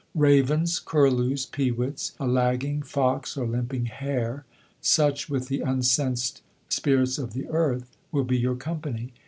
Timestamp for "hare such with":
3.85-5.47